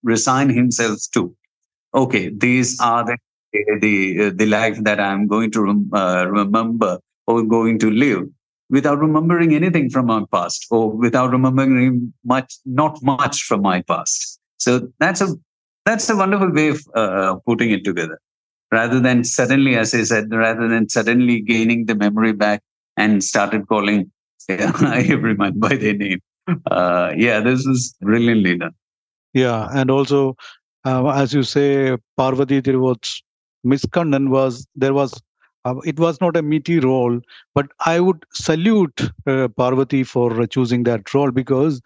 resigned 0.02 0.52
himself 0.52 0.99
to. 1.14 1.35
Okay 1.95 2.30
these 2.30 2.80
are 2.80 3.04
the 3.04 3.16
the 3.52 4.33
the 4.35 4.47
life 4.47 4.78
that 4.85 5.00
I'm 5.00 5.26
going 5.26 5.50
to 5.52 5.87
uh, 5.92 6.26
remember 6.28 6.99
or 7.26 7.42
going 7.42 7.78
to 7.80 7.90
live 7.90 8.25
without 8.71 8.99
remembering 8.99 9.54
anything 9.54 9.90
from 9.90 10.07
my 10.07 10.23
past 10.33 10.66
or 10.71 10.90
without 10.90 11.33
remembering 11.33 12.12
much 12.25 12.54
not 12.64 13.02
much 13.02 13.42
from 13.42 13.62
my 13.62 13.83
past. 13.83 14.38
So 14.59 14.88
that's 14.99 15.21
a 15.21 15.35
that's 15.85 16.09
a 16.09 16.16
wonderful 16.16 16.52
way 16.52 16.69
of 16.69 16.80
uh, 16.95 17.37
putting 17.47 17.71
it 17.71 17.85
together. 17.85 18.21
Rather 18.73 19.00
than 19.00 19.25
suddenly 19.25 19.76
as 19.76 19.92
i 19.95 20.04
said 20.04 20.33
rather 20.33 20.69
than 20.69 20.88
suddenly 20.88 21.40
gaining 21.40 21.87
the 21.87 21.97
memory 21.97 22.33
back 22.33 22.62
and 22.97 23.25
started 23.25 23.66
calling 23.66 24.11
everyone 24.49 25.59
by 25.59 25.75
their 25.75 25.95
name. 25.95 26.21
Uh, 26.71 27.12
yeah 27.16 27.40
this 27.40 27.66
is 27.66 27.95
brilliantly 28.00 28.57
done. 28.57 28.75
Yeah 29.33 29.69
and 29.73 29.90
also 29.90 30.37
uh, 30.85 31.09
as 31.09 31.35
you 31.35 31.42
say 31.42 31.97
parvati 32.16 32.61
Thiruvot's 32.62 33.11
Miss 33.11 33.29
Kannan 33.64 34.31
was 34.31 34.67
there 34.75 34.95
was 34.95 35.21
uh, 35.64 35.76
it 35.85 35.99
was 35.99 36.21
not 36.21 36.37
a 36.37 36.43
meaty 36.43 36.81
role, 36.81 37.21
but 37.55 37.67
I 37.87 38.00
would 38.00 38.25
salute 38.33 39.00
uh, 39.26 39.49
Parvati 39.49 40.05
for 40.05 40.47
choosing 40.47 40.85
that 40.85 41.12
role 41.12 41.31
because 41.31 41.81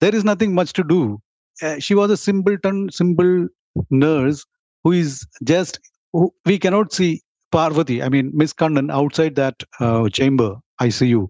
there 0.00 0.14
is 0.14 0.24
nothing 0.24 0.54
much 0.54 0.72
to 0.74 0.84
do. 0.84 1.20
Uh, 1.62 1.78
she 1.78 1.94
was 1.94 2.10
a 2.10 2.16
simpleton, 2.16 2.90
simple 2.90 3.48
nurse 3.90 4.44
who 4.82 4.92
is 4.92 5.26
just 5.44 5.80
who, 6.12 6.32
we 6.44 6.58
cannot 6.58 6.92
see 6.92 7.22
Parvati. 7.52 8.02
I 8.02 8.08
mean 8.08 8.30
Miss 8.34 8.52
Kannan 8.52 8.90
outside 8.90 9.34
that 9.36 9.62
uh, 9.80 10.08
chamber 10.10 10.56
ICU, 10.80 11.28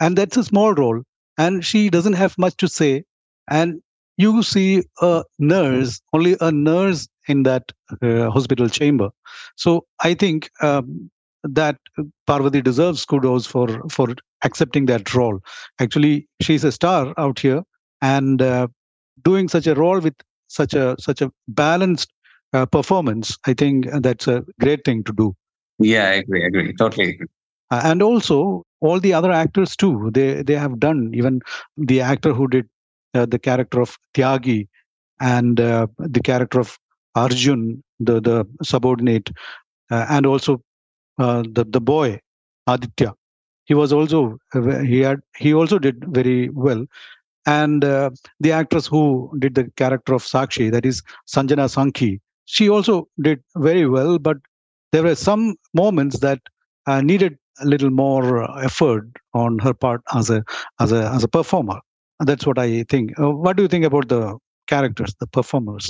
and 0.00 0.16
that's 0.16 0.36
a 0.36 0.44
small 0.44 0.74
role, 0.74 1.02
and 1.38 1.64
she 1.64 1.90
doesn't 1.90 2.14
have 2.14 2.36
much 2.38 2.56
to 2.58 2.68
say, 2.68 3.04
and 3.48 3.80
you 4.16 4.42
see 4.42 4.82
a 5.00 5.22
nurse, 5.38 6.00
only 6.12 6.36
a 6.40 6.50
nurse 6.50 7.06
in 7.28 7.42
that 7.44 7.72
uh, 8.02 8.30
hospital 8.30 8.68
chamber. 8.68 9.10
So 9.56 9.86
I 10.02 10.14
think 10.14 10.50
um, 10.62 11.10
that 11.42 11.76
Parvati 12.26 12.60
deserves 12.62 13.04
kudos 13.04 13.46
for 13.46 13.68
for 13.88 14.14
accepting 14.42 14.86
that 14.86 15.14
role. 15.14 15.40
Actually, 15.80 16.28
she's 16.40 16.64
a 16.64 16.72
star 16.72 17.14
out 17.18 17.38
here, 17.38 17.62
and 18.02 18.42
uh, 18.42 18.68
doing 19.22 19.48
such 19.48 19.66
a 19.66 19.74
role 19.74 20.00
with 20.00 20.14
such 20.48 20.74
a 20.74 20.96
such 20.98 21.22
a 21.22 21.30
balanced 21.48 22.12
uh, 22.52 22.66
performance. 22.66 23.36
I 23.46 23.54
think 23.54 23.86
that's 24.00 24.28
a 24.28 24.44
great 24.60 24.84
thing 24.84 25.04
to 25.04 25.12
do. 25.12 25.34
Yeah, 25.78 26.08
I 26.08 26.14
agree. 26.14 26.42
I 26.42 26.46
agree. 26.46 26.72
Totally 26.74 27.10
agree. 27.10 27.26
Uh, 27.70 27.80
and 27.84 28.02
also 28.02 28.64
all 28.80 29.00
the 29.00 29.12
other 29.12 29.32
actors 29.32 29.76
too. 29.76 30.10
They 30.12 30.42
they 30.42 30.54
have 30.54 30.78
done 30.78 31.10
even 31.14 31.40
the 31.76 32.00
actor 32.00 32.32
who 32.32 32.48
did 32.48 32.68
uh, 33.14 33.26
the 33.26 33.38
character 33.38 33.80
of 33.80 33.98
Tyagi 34.14 34.68
and 35.20 35.60
uh, 35.60 35.86
the 35.98 36.20
character 36.20 36.60
of 36.60 36.78
Arjun, 37.16 37.82
the 38.00 38.20
the 38.20 38.46
subordinate, 38.62 39.30
uh, 39.90 40.06
and 40.10 40.26
also 40.26 40.62
uh, 41.18 41.42
the 41.52 41.64
the 41.64 41.80
boy 41.80 42.20
Aditya. 42.66 43.14
He 43.64 43.74
was 43.74 43.92
also 43.92 44.38
uh, 44.54 44.80
he 44.80 45.00
had 45.00 45.20
he 45.36 45.54
also 45.54 45.78
did 45.78 46.04
very 46.08 46.50
well, 46.50 46.86
and 47.46 47.84
uh, 47.84 48.10
the 48.40 48.52
actress 48.52 48.86
who 48.86 49.32
did 49.38 49.54
the 49.54 49.70
character 49.76 50.14
of 50.14 50.22
Sakshi, 50.24 50.70
that 50.72 50.86
is 50.86 51.02
Sanjana 51.28 51.68
Sanghi, 51.76 52.20
she 52.46 52.68
also 52.70 53.08
did 53.22 53.42
very 53.56 53.86
well. 53.88 54.18
But 54.18 54.38
there 54.92 55.02
were 55.02 55.14
some 55.14 55.56
moments 55.74 56.20
that 56.20 56.40
uh, 56.86 57.00
needed 57.00 57.38
a 57.60 57.66
little 57.66 57.90
more 57.90 58.50
effort 58.64 59.08
on 59.34 59.58
her 59.60 59.74
part 59.74 60.02
as 60.14 60.30
a 60.30 60.44
as 60.80 60.92
a 60.92 61.08
as 61.10 61.24
a 61.24 61.28
performer. 61.28 61.80
That's 62.20 62.46
what 62.46 62.58
I 62.58 62.84
think. 62.84 63.18
Uh, 63.20 63.30
what 63.32 63.56
do 63.56 63.62
you 63.62 63.68
think 63.68 63.84
about 63.84 64.08
the 64.08 64.38
characters, 64.68 65.14
the 65.20 65.26
performers? 65.26 65.88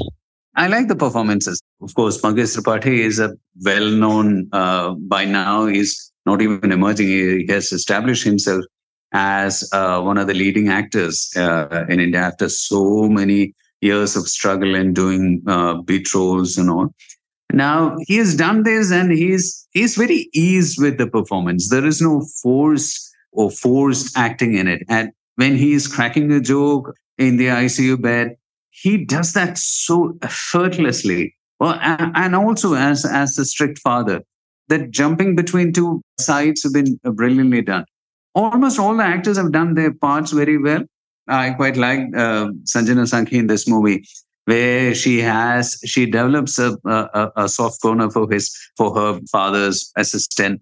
I 0.57 0.69
like 0.69 0.89
the 0.89 0.97
performances. 0.97 1.61
Of 1.83 1.95
course, 1.95 2.21
Pankaj 2.21 2.57
Tripathi 2.57 3.01
is 3.01 3.21
a 3.21 3.35
well-known 3.63 4.49
uh, 4.53 4.95
by 4.95 5.27
now. 5.27 5.67
He's 5.67 6.13
not 6.25 6.41
even 6.41 6.73
emerging. 6.73 7.09
He 7.09 7.47
has 7.49 7.73
established 7.73 8.25
himself 8.25 8.65
as 9.13 9.69
uh, 9.73 10.01
one 10.01 10.17
of 10.17 10.27
the 10.27 10.35
leading 10.35 10.69
actors 10.69 11.31
uh, 11.37 11.85
in 11.89 12.01
India 12.01 12.21
after 12.21 12.49
so 12.49 13.09
many 13.09 13.55
years 13.83 14.17
of 14.17 14.27
struggle 14.29 14.75
and 14.75 14.95
doing 14.95 15.43
uh, 15.47 15.75
beat 15.83 16.13
roles 16.15 16.57
and 16.57 16.71
all. 16.71 16.89
Now 17.53 17.97
he 18.07 18.17
has 18.17 18.35
done 18.35 18.65
this, 18.65 18.91
and 18.91 19.13
he's 19.13 19.69
he's 19.73 19.97
very 19.97 20.29
eased 20.35 20.81
with 20.81 20.99
the 20.99 21.07
performance. 21.07 21.69
There 21.69 21.87
is 21.87 22.01
no 22.01 22.23
force 22.43 23.15
or 23.33 23.51
forced 23.51 24.17
acting 24.17 24.55
in 24.55 24.67
it. 24.67 24.83
And 24.89 25.13
when 25.37 25.57
he 25.57 25.73
is 25.75 25.87
cracking 25.87 26.33
a 26.33 26.41
joke 26.41 26.95
in 27.19 27.37
the 27.37 27.47
ICU 27.47 28.01
bed, 28.01 28.37
he 28.87 28.97
does 29.05 29.33
that 29.33 29.59
so 29.59 30.17
effortlessly. 30.23 31.35
Well, 31.59 31.77
and 31.83 32.37
also 32.37 32.75
as 32.75 33.05
as 33.05 33.37
a 33.37 33.45
strict 33.45 33.81
father, 33.81 34.21
that 34.69 34.91
jumping 34.91 35.35
between 35.35 35.73
two 35.73 36.03
sides 36.21 36.63
have 36.63 36.73
been 36.73 37.01
brilliantly 37.03 37.63
done. 37.63 37.85
Almost 38.37 38.79
all 38.79 38.97
the 38.97 39.03
actors 39.03 39.39
have 39.39 39.51
done 39.51 39.75
their 39.75 39.93
parts 39.93 40.31
very 40.31 40.57
well. 40.59 40.85
I 41.27 41.51
quite 41.51 41.77
like 41.77 42.01
uh, 42.15 42.47
Sanjana 42.73 43.07
Sanghi 43.13 43.33
in 43.43 43.49
this 43.49 43.67
movie, 43.67 44.05
where 44.45 44.95
she 44.95 45.19
has 45.21 45.77
she 45.85 46.07
develops 46.07 46.59
a, 46.61 46.77
a, 46.85 47.33
a 47.45 47.49
soft 47.49 47.83
corner 47.83 48.09
for 48.09 48.31
his 48.31 48.57
for 48.77 48.95
her 48.95 49.21
father's 49.33 49.91
assistant, 49.97 50.61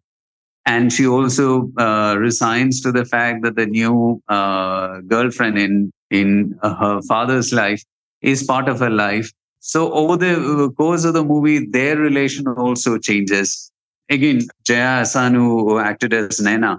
and 0.64 0.90
she 0.90 1.06
also 1.06 1.70
uh, 1.76 2.14
resigns 2.18 2.80
to 2.82 2.90
the 2.90 3.04
fact 3.04 3.42
that 3.42 3.56
the 3.56 3.66
new 3.66 4.22
uh, 4.28 5.00
girlfriend 5.14 5.58
in 5.58 5.90
in 6.10 6.58
her 6.62 7.02
father's 7.02 7.52
life 7.52 7.82
is 8.24 8.42
part 8.42 8.68
of 8.68 8.80
her 8.80 8.90
life. 8.90 9.30
So 9.60 9.92
over 9.92 10.16
the 10.16 10.34
uh, 10.36 10.68
course 10.70 11.04
of 11.04 11.14
the 11.14 11.24
movie, 11.24 11.66
their 11.66 11.96
relation 11.96 12.46
also 12.48 12.98
changes. 12.98 13.70
Again, 14.10 14.42
Jaya 14.66 15.02
Ahsan, 15.02 15.34
who 15.34 15.78
acted 15.78 16.12
as 16.12 16.38
Naina, 16.38 16.78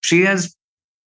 she 0.00 0.22
has 0.22 0.54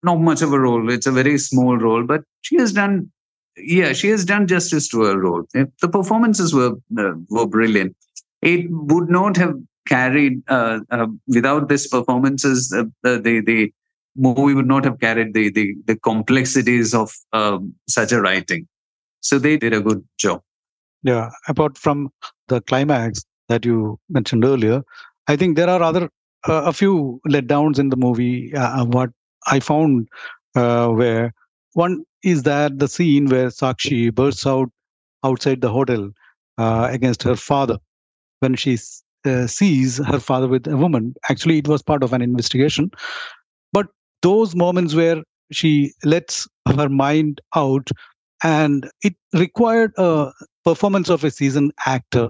not 0.03 0.19
much 0.19 0.41
of 0.41 0.53
a 0.53 0.59
role. 0.59 0.91
It's 0.91 1.07
a 1.07 1.11
very 1.11 1.37
small 1.37 1.77
role, 1.77 2.03
but 2.03 2.21
she 2.41 2.57
has 2.57 2.73
done, 2.73 3.11
yeah, 3.57 3.93
she 3.93 4.09
has 4.09 4.25
done 4.25 4.47
justice 4.47 4.87
to 4.89 5.03
her 5.03 5.17
role. 5.17 5.43
The 5.53 5.89
performances 5.89 6.53
were 6.53 6.73
uh, 6.97 7.13
were 7.29 7.47
brilliant. 7.47 7.95
It 8.41 8.65
would 8.71 9.09
not 9.09 9.37
have 9.37 9.55
carried 9.87 10.41
uh, 10.47 10.79
uh, 10.89 11.07
without 11.27 11.69
these 11.69 11.87
performances. 11.87 12.73
Uh, 12.73 12.85
the 13.03 13.41
the 13.45 13.71
movie 14.15 14.55
would 14.55 14.67
not 14.67 14.85
have 14.85 14.99
carried 14.99 15.33
the 15.33 15.51
the, 15.51 15.75
the 15.85 15.95
complexities 15.97 16.93
of 16.95 17.11
um, 17.33 17.75
such 17.87 18.11
a 18.11 18.21
writing. 18.21 18.67
So 19.21 19.39
they 19.39 19.57
did 19.57 19.73
a 19.73 19.81
good 19.81 20.03
job. 20.17 20.41
Yeah. 21.03 21.29
Apart 21.47 21.77
from 21.77 22.09
the 22.47 22.61
climax 22.61 23.23
that 23.49 23.65
you 23.65 23.99
mentioned 24.09 24.45
earlier, 24.45 24.83
I 25.27 25.35
think 25.35 25.55
there 25.55 25.69
are 25.69 25.81
other 25.81 26.09
uh, 26.47 26.63
a 26.65 26.73
few 26.73 27.21
letdowns 27.27 27.79
in 27.79 27.89
the 27.89 27.97
movie. 27.97 28.53
Uh, 28.53 28.81
uh, 28.81 28.85
what 28.85 29.09
I 29.47 29.59
found 29.59 30.07
uh, 30.55 30.87
where 30.89 31.33
one 31.73 32.03
is 32.23 32.43
that 32.43 32.79
the 32.79 32.87
scene 32.87 33.27
where 33.27 33.47
Sakshi 33.47 34.13
bursts 34.13 34.45
out 34.45 34.69
outside 35.23 35.61
the 35.61 35.69
hotel 35.69 36.09
uh, 36.57 36.87
against 36.91 37.23
her 37.23 37.35
father 37.35 37.77
when 38.39 38.55
she 38.55 38.77
uh, 39.25 39.47
sees 39.47 39.97
her 40.05 40.19
father 40.19 40.47
with 40.47 40.67
a 40.67 40.77
woman. 40.77 41.13
Actually, 41.29 41.59
it 41.59 41.67
was 41.67 41.81
part 41.81 42.03
of 42.03 42.13
an 42.13 42.21
investigation. 42.21 42.91
But 43.71 43.87
those 44.21 44.55
moments 44.55 44.95
where 44.95 45.23
she 45.51 45.93
lets 46.03 46.47
her 46.67 46.89
mind 46.89 47.41
out, 47.55 47.89
and 48.43 48.89
it 49.03 49.15
required 49.33 49.91
a 49.97 50.31
performance 50.65 51.09
of 51.09 51.23
a 51.23 51.31
seasoned 51.31 51.73
actor. 51.85 52.29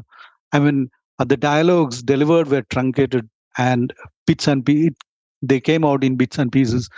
I 0.51 0.59
mean, 0.59 0.89
uh, 1.19 1.25
the 1.25 1.37
dialogues 1.37 2.01
delivered 2.03 2.47
were 2.47 2.63
truncated 2.63 3.29
and 3.57 3.93
bits 4.27 4.47
and 4.47 4.65
pieces. 4.65 4.95
They 5.41 5.59
came 5.59 5.83
out 5.83 6.03
in 6.03 6.17
bits 6.17 6.37
and 6.37 6.51
pieces, 6.51 6.89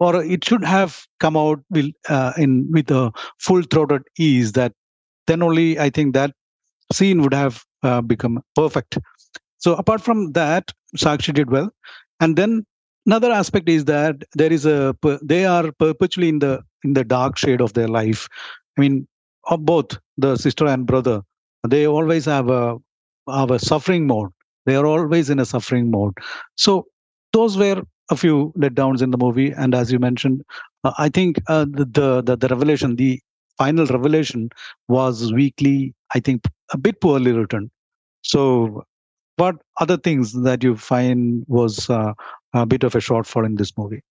or 0.00 0.22
it 0.22 0.44
should 0.44 0.64
have 0.64 1.04
come 1.20 1.36
out 1.36 1.60
with, 1.70 1.90
uh, 2.08 2.32
in 2.36 2.70
with 2.72 2.90
a 2.90 3.12
full-throated 3.38 4.02
ease. 4.18 4.52
That 4.52 4.72
then 5.26 5.42
only 5.42 5.78
I 5.78 5.90
think 5.90 6.14
that 6.14 6.32
scene 6.92 7.22
would 7.22 7.34
have 7.34 7.64
uh, 7.82 8.00
become 8.00 8.42
perfect. 8.54 8.98
So 9.58 9.74
apart 9.74 10.00
from 10.00 10.32
that, 10.32 10.72
Sakshi 10.96 11.32
did 11.32 11.50
well. 11.50 11.70
And 12.20 12.36
then 12.36 12.66
another 13.06 13.30
aspect 13.30 13.68
is 13.68 13.84
that 13.86 14.24
there 14.34 14.52
is 14.52 14.66
a 14.66 14.96
they 15.22 15.44
are 15.44 15.70
perpetually 15.72 16.28
in 16.28 16.40
the 16.40 16.62
in 16.84 16.94
the 16.94 17.04
dark 17.04 17.38
shade 17.38 17.60
of 17.60 17.72
their 17.74 17.88
life. 17.88 18.28
I 18.76 18.80
mean, 18.80 19.06
of 19.46 19.64
both 19.64 19.98
the 20.16 20.36
sister 20.36 20.66
and 20.66 20.86
brother, 20.86 21.22
they 21.68 21.86
always 21.86 22.24
have 22.26 22.48
a 22.48 22.78
have 23.28 23.50
a 23.50 23.58
suffering 23.58 24.06
mode. 24.06 24.30
They 24.66 24.76
are 24.76 24.86
always 24.86 25.30
in 25.30 25.38
a 25.38 25.44
suffering 25.46 25.90
mode. 25.90 26.14
So 26.56 26.86
those 27.32 27.56
were 27.56 27.82
a 28.10 28.16
few 28.16 28.52
letdowns 28.56 29.02
in 29.02 29.10
the 29.10 29.18
movie. 29.18 29.50
And 29.52 29.74
as 29.74 29.90
you 29.92 29.98
mentioned, 29.98 30.42
uh, 30.84 30.92
I 30.98 31.08
think 31.08 31.38
uh, 31.48 31.64
the, 31.68 32.22
the 32.24 32.36
the 32.36 32.48
revelation, 32.48 32.96
the 32.96 33.20
final 33.58 33.86
revelation, 33.86 34.50
was 34.88 35.32
weakly, 35.32 35.94
I 36.14 36.20
think, 36.20 36.44
a 36.72 36.78
bit 36.78 37.00
poorly 37.00 37.32
written. 37.32 37.70
So 38.22 38.84
what 39.36 39.56
other 39.80 39.96
things 39.98 40.32
that 40.42 40.62
you 40.62 40.76
find 40.76 41.44
was 41.48 41.90
uh, 41.90 42.14
a 42.54 42.66
bit 42.66 42.84
of 42.84 42.94
a 42.94 42.98
shortfall 42.98 43.46
in 43.46 43.56
this 43.56 43.76
movie? 43.78 44.02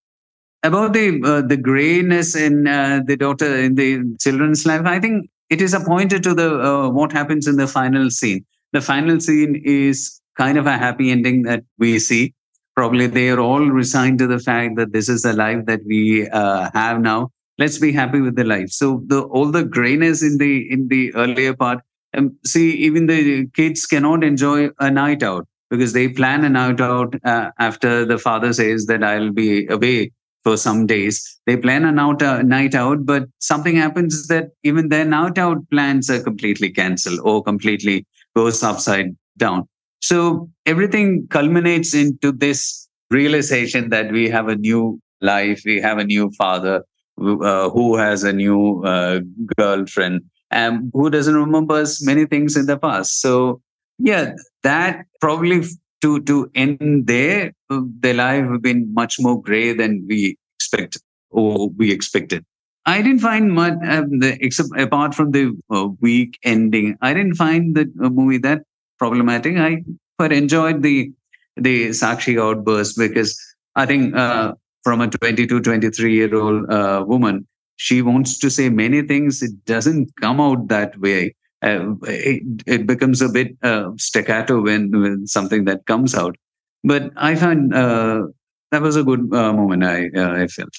About 0.63 0.94
the 0.94 1.22
uh, 1.24 1.41
the 1.41 1.58
grayness 1.58 2.36
in 2.36 2.68
uh, 2.68 3.01
the 3.06 3.18
daughter 3.18 3.56
in 3.56 3.75
the 3.75 4.15
children's 4.20 4.65
life, 4.65 4.86
I 4.86 5.00
think 5.00 5.30
it 5.50 5.62
is 5.62 5.74
appointed 5.74 6.22
to 6.24 6.36
the 6.36 6.60
uh, 6.60 6.89
what 6.89 7.12
happens 7.12 7.48
in 7.48 7.58
the 7.58 7.68
final 7.68 8.12
scene. 8.12 8.46
The 8.72 8.82
final 8.82 9.20
scene 9.20 9.60
is 9.65 10.22
kind 10.38 10.58
of 10.58 10.68
a 10.68 10.77
happy 10.77 11.10
ending 11.10 11.44
that 11.44 11.63
we 11.80 11.98
see. 12.00 12.34
Probably 12.75 13.08
they 13.08 13.30
are 13.30 13.39
all 13.39 13.65
resigned 13.65 14.20
to 14.20 14.27
the 14.27 14.39
fact 14.39 14.77
that 14.77 14.94
this 14.94 15.10
is 15.10 15.24
the 15.24 15.34
life 15.34 15.65
that 15.65 15.82
we 15.86 16.27
uh, 16.30 16.70
have 16.74 17.01
now. 17.01 17.32
Let's 17.58 17.80
be 17.80 17.91
happy 17.91 18.22
with 18.22 18.36
the 18.36 18.44
life. 18.44 18.70
So 18.70 19.03
the 19.08 19.24
all 19.24 19.51
the 19.51 19.63
grayness 19.63 20.22
in 20.22 20.38
the 20.38 20.72
in 20.72 20.88
the 20.89 21.13
earlier 21.15 21.56
part 21.56 21.80
um, 22.15 22.38
see, 22.46 22.72
even 22.74 23.08
the 23.08 23.48
kids 23.56 23.86
cannot 23.86 24.24
enjoy 24.24 24.70
a 24.80 24.91
night 24.91 25.24
out 25.24 25.48
because 25.70 25.94
they 25.94 26.10
plan 26.10 26.44
a 26.44 26.50
night 26.50 26.82
out 26.82 27.15
uh, 27.24 27.51
after 27.58 28.06
the 28.06 28.18
father 28.18 28.53
says 28.53 28.86
that 28.88 29.03
I'll 29.03 29.32
be 29.32 29.68
away 29.68 30.12
for 30.43 30.57
some 30.57 30.86
days. 30.88 31.39
They 31.45 31.57
plan 31.57 31.86
a 31.86 31.91
night, 31.91 32.21
uh, 32.21 32.41
night 32.41 32.75
out, 32.75 33.05
but 33.05 33.25
something 33.39 33.75
happens 33.75 34.27
that 34.27 34.50
even 34.63 34.89
their 34.89 35.05
night 35.05 35.38
out 35.38 35.57
plans 35.69 36.10
are 36.10 36.21
completely 36.21 36.71
cancelled 36.71 37.19
or 37.24 37.43
completely 37.43 38.05
goes 38.36 38.63
upside 38.63 39.15
down. 39.38 39.67
So 40.01 40.50
everything 40.65 41.27
culminates 41.29 41.93
into 41.93 42.31
this 42.31 42.88
realization 43.12 43.89
that 43.89 44.12
we 44.12 44.29
have 44.29 44.48
a 44.48 44.55
new 44.55 45.00
life, 45.21 45.62
we 45.65 45.79
have 45.81 46.00
a 46.00 46.03
new 46.03 46.32
father 46.38 46.84
uh, 47.21 47.69
who 47.69 47.97
has 47.97 48.23
a 48.23 48.34
new 48.34 48.84
uh, 48.84 49.19
girlfriend 49.58 50.21
and 50.49 50.91
who 50.93 51.10
doesn't 51.10 51.36
remember 51.36 51.86
many 52.01 52.25
things 52.25 52.58
in 52.58 52.65
the 52.65 52.77
past. 52.77 53.21
So 53.21 53.62
yeah, 53.99 54.34
that 54.63 55.06
probably 55.19 55.63
to 56.02 56.22
to 56.22 56.50
end 56.56 57.08
there, 57.08 57.54
uh, 57.70 57.82
their 58.00 58.14
life 58.14 58.46
have 58.46 58.62
been 58.62 58.94
much 58.94 59.20
more 59.20 59.42
gray 59.42 59.74
than 59.74 60.06
we 60.08 60.38
expect 60.58 61.00
or 61.30 61.70
we 61.70 61.92
expected. 61.92 62.46
I 62.86 63.02
didn't 63.02 63.20
find 63.20 63.54
much, 63.54 63.74
um, 63.88 64.20
the, 64.20 64.38
except 64.44 64.70
apart 64.78 65.14
from 65.14 65.32
the 65.32 65.56
uh, 65.70 65.90
weak 66.00 66.40
ending. 66.44 66.98
I 67.02 67.14
didn't 67.14 67.36
find 67.36 67.76
the 67.76 67.92
uh, 68.04 68.10
movie 68.10 68.40
that 68.40 68.64
problematic. 68.98 69.58
I 69.58 69.84
quite 70.18 70.32
enjoyed 70.32 70.82
the 70.82 71.12
the 71.58 71.90
Sakshi 71.90 72.42
outburst 72.42 72.98
because 72.98 73.40
I 73.76 73.86
think 73.86 74.16
uh, 74.16 74.54
from 74.84 75.02
a 75.02 75.08
22, 75.08 75.62
23 75.62 76.14
year 76.14 76.36
old 76.36 76.70
uh, 76.72 77.04
woman, 77.08 77.48
she 77.76 78.02
wants 78.02 78.38
to 78.40 78.50
say 78.50 78.70
many 78.70 79.02
things. 79.02 79.42
It 79.42 79.66
doesn't 79.66 80.10
come 80.20 80.42
out 80.42 80.68
that 80.70 80.98
way. 81.00 81.36
Uh, 81.63 81.93
it, 82.04 82.41
it, 82.65 82.88
becomes 82.88 83.21
a 83.21 83.30
bit 83.30 83.56
uh, 83.62 83.91
staccato 83.97 84.62
when, 84.62 84.89
when 84.91 85.28
something 85.28 85.65
that 85.65 85.86
comes 85.86 86.15
out. 86.15 86.36
But 86.84 87.12
I 87.15 87.36
find 87.36 87.71
uh, 87.74 88.24
that 88.71 88.82
was 88.82 88.95
a 88.95 89.04
good 89.04 89.32
uh, 89.32 89.54
moment. 89.54 89.84
I 89.84 90.10
uh, 90.15 90.32
I 90.41 90.47
felt. 90.47 90.74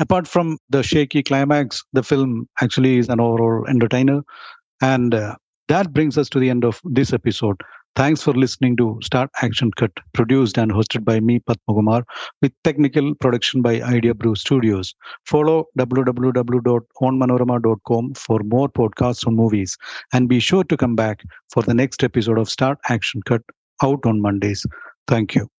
Apart 0.00 0.26
from 0.26 0.58
the 0.70 0.82
shaky 0.82 1.22
climax, 1.22 1.84
the 1.92 2.02
film 2.02 2.48
actually 2.60 2.98
is 2.98 3.08
an 3.08 3.20
overall 3.20 3.64
entertainer, 3.68 4.22
and 4.80 5.14
that 5.68 5.92
brings 5.92 6.18
us 6.18 6.28
to 6.30 6.40
the 6.40 6.50
end 6.50 6.64
of 6.64 6.80
this 6.84 7.12
episode. 7.12 7.60
Thanks 7.96 8.22
for 8.22 8.32
listening 8.32 8.76
to 8.76 9.00
Start 9.02 9.28
Action 9.42 9.72
Cut, 9.72 9.90
produced 10.12 10.56
and 10.56 10.70
hosted 10.70 11.04
by 11.04 11.18
me, 11.18 11.40
Padmakumar, 11.40 12.04
with 12.40 12.52
technical 12.62 13.12
production 13.16 13.60
by 13.60 13.82
Idea 13.82 14.14
Brew 14.14 14.36
Studios. 14.36 14.94
Follow 15.26 15.64
www.onmanorama.com 15.76 18.14
for 18.14 18.38
more 18.44 18.68
podcasts 18.68 19.26
on 19.26 19.34
movies, 19.34 19.76
and 20.12 20.28
be 20.28 20.38
sure 20.38 20.62
to 20.64 20.76
come 20.76 20.94
back 20.94 21.24
for 21.50 21.64
the 21.64 21.74
next 21.74 22.04
episode 22.04 22.38
of 22.38 22.48
Start 22.48 22.78
Action 22.88 23.20
Cut 23.24 23.42
out 23.82 24.06
on 24.06 24.20
Mondays. 24.20 24.64
Thank 25.08 25.34
you. 25.34 25.50